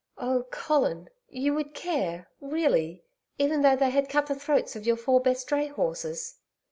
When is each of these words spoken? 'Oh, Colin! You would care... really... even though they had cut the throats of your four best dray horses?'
'Oh, 0.17 0.47
Colin! 0.49 1.11
You 1.29 1.53
would 1.53 1.75
care... 1.75 2.27
really... 2.39 3.03
even 3.37 3.61
though 3.61 3.75
they 3.75 3.91
had 3.91 4.09
cut 4.09 4.25
the 4.25 4.33
throats 4.33 4.75
of 4.75 4.87
your 4.87 4.97
four 4.97 5.19
best 5.21 5.45
dray 5.47 5.67
horses?' 5.67 6.39